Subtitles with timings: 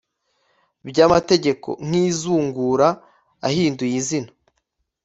[0.85, 2.87] By amategeko nk izungura
[3.47, 4.29] ahinduye izina